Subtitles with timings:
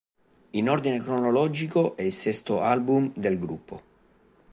[0.53, 3.81] In ordine cronologico è il sesto album del gruppo.